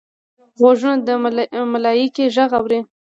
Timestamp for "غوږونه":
0.59-0.97